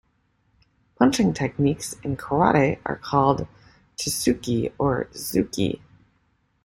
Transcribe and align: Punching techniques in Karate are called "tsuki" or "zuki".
Punching 0.97 1.31
techniques 1.35 1.93
in 2.01 2.17
Karate 2.17 2.79
are 2.87 2.95
called 2.97 3.45
"tsuki" 3.99 4.73
or 4.79 5.05
"zuki". 5.13 5.79